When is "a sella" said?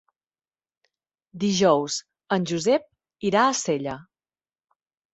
3.47-4.03